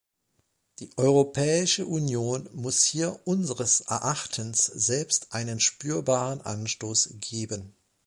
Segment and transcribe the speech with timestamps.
[0.79, 7.75] Die Europäische Union muss hier unseres Erachtens selbst einen spürbaren Anstoß geben.